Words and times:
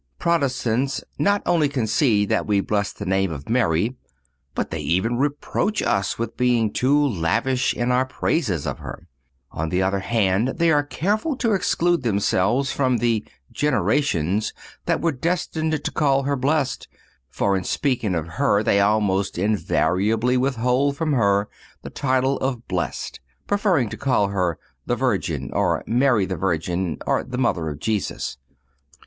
Protestants 0.17 1.03
not 1.19 1.43
only 1.45 1.69
concede 1.69 2.29
that 2.29 2.47
we 2.47 2.59
bless 2.59 2.91
the 2.91 3.05
name 3.05 3.31
of 3.31 3.47
Mary, 3.47 3.97
but 4.55 4.71
they 4.71 4.79
even 4.79 5.19
reproach 5.19 5.83
us 5.83 6.17
with 6.17 6.35
being 6.35 6.73
too 6.73 6.99
lavish 7.07 7.71
in 7.75 7.91
our 7.91 8.07
praises 8.07 8.65
of 8.65 8.79
her. 8.79 9.07
On 9.51 9.69
the 9.69 9.83
other 9.83 9.99
hand, 9.99 10.53
they 10.57 10.71
are 10.71 10.81
careful 10.81 11.35
to 11.35 11.51
exclude 11.53 12.01
themselves 12.01 12.71
from 12.71 12.97
the 12.97 13.23
"generations" 13.51 14.55
that 14.87 15.01
were 15.01 15.11
destined 15.11 15.83
to 15.83 15.91
call 15.91 16.23
her 16.23 16.35
blessed, 16.35 16.87
for, 17.29 17.55
in 17.55 17.63
speaking 17.63 18.15
of 18.15 18.25
her, 18.25 18.63
they 18.63 18.79
almost 18.79 19.37
invariably 19.37 20.35
withhold 20.35 20.97
from 20.97 21.13
her 21.13 21.47
the 21.83 21.91
title 21.91 22.37
of 22.37 22.67
blessed, 22.67 23.19
prefering 23.45 23.87
to 23.89 23.97
call 23.97 24.29
her 24.29 24.57
the 24.87 24.95
Virgin, 24.95 25.51
or 25.53 25.83
Mary 25.85 26.25
the 26.25 26.37
Virgin, 26.37 26.97
or 27.05 27.23
the 27.23 27.37
Mother 27.37 27.69
of 27.69 27.77
Jesus. 27.79 28.39